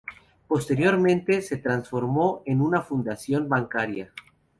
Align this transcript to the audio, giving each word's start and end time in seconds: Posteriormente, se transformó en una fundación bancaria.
Posteriormente, 0.47 1.43
se 1.43 1.57
transformó 1.57 2.41
en 2.47 2.61
una 2.61 2.81
fundación 2.81 3.47
bancaria. 3.47 4.11